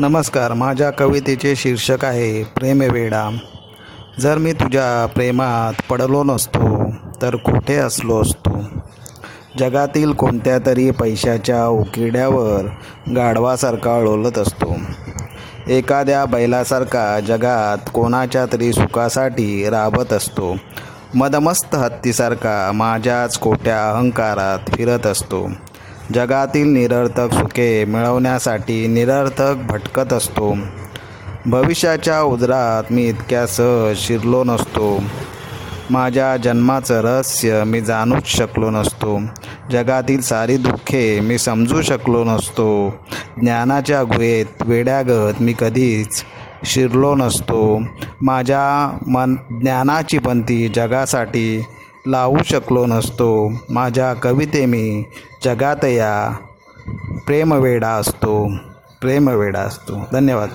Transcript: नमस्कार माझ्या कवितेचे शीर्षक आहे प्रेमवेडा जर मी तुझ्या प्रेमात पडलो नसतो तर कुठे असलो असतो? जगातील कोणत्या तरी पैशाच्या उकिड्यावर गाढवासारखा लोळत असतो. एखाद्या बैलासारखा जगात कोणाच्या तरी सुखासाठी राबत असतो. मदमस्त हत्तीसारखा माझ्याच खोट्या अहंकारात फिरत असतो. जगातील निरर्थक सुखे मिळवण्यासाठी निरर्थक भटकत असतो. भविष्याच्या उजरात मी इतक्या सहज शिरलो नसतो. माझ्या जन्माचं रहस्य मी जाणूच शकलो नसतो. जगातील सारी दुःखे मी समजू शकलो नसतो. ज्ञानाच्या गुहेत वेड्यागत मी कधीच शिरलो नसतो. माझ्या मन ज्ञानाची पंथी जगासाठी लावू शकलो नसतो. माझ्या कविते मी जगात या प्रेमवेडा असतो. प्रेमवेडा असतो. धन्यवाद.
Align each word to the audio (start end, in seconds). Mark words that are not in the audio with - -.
नमस्कार 0.00 0.52
माझ्या 0.52 0.90
कवितेचे 0.90 1.56
शीर्षक 1.56 2.04
आहे 2.04 2.44
प्रेमवेडा 2.44 3.36
जर 4.20 4.38
मी 4.38 4.52
तुझ्या 4.52 5.06
प्रेमात 5.06 5.82
पडलो 5.90 6.24
नसतो 6.24 6.90
तर 7.22 7.36
कुठे 7.36 7.76
असलो 7.76 8.22
असतो? 8.22 8.64
जगातील 9.58 10.12
कोणत्या 10.12 10.58
तरी 10.66 10.90
पैशाच्या 10.90 11.66
उकिड्यावर 11.66 12.64
गाढवासारखा 13.16 14.00
लोळत 14.00 14.38
असतो. 14.38 14.74
एखाद्या 15.68 16.24
बैलासारखा 16.24 17.20
जगात 17.20 17.90
कोणाच्या 17.94 18.46
तरी 18.46 18.72
सुखासाठी 18.72 19.70
राबत 19.70 20.12
असतो. 20.12 20.56
मदमस्त 21.14 21.74
हत्तीसारखा 21.74 22.72
माझ्याच 22.74 23.40
खोट्या 23.40 23.90
अहंकारात 23.90 24.74
फिरत 24.74 25.06
असतो. 25.06 25.50
जगातील 26.12 26.66
निरर्थक 26.66 27.28
सुखे 27.32 27.84
मिळवण्यासाठी 27.84 28.86
निरर्थक 28.86 29.54
भटकत 29.68 30.12
असतो. 30.12 30.56
भविष्याच्या 31.46 32.20
उजरात 32.20 32.92
मी 32.92 33.02
इतक्या 33.02 33.46
सहज 33.46 33.96
शिरलो 33.96 34.44
नसतो. 34.44 35.02
माझ्या 35.90 36.36
जन्माचं 36.36 37.00
रहस्य 37.00 37.64
मी 37.66 37.80
जाणूच 37.80 38.26
शकलो 38.26 38.70
नसतो. 38.70 39.20
जगातील 39.72 40.20
सारी 40.20 40.56
दुःखे 40.56 41.20
मी 41.20 41.38
समजू 41.38 41.82
शकलो 41.82 42.24
नसतो. 42.24 42.94
ज्ञानाच्या 43.40 44.02
गुहेत 44.02 44.46
वेड्यागत 44.60 45.42
मी 45.42 45.54
कधीच 45.58 46.22
शिरलो 46.64 47.14
नसतो. 47.14 47.82
माझ्या 48.22 48.98
मन 49.06 49.34
ज्ञानाची 49.34 50.18
पंथी 50.18 50.68
जगासाठी 50.68 51.64
लावू 52.06 52.36
शकलो 52.44 52.86
नसतो. 52.86 53.52
माझ्या 53.70 54.14
कविते 54.14 54.66
मी 54.66 55.04
जगात 55.44 55.84
या 55.84 56.36
प्रेमवेडा 57.26 57.88
असतो. 57.88 58.50
प्रेमवेडा 59.00 59.60
असतो. 59.60 60.00
धन्यवाद. 60.12 60.48